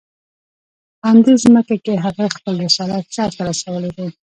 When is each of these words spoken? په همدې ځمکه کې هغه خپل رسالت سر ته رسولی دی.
په 0.99 1.05
همدې 1.11 1.33
ځمکه 1.43 1.75
کې 1.85 1.93
هغه 2.05 2.25
خپل 2.35 2.55
رسالت 2.65 3.05
سر 3.15 3.29
ته 3.35 3.41
رسولی 3.49 3.91
دی. 3.97 4.07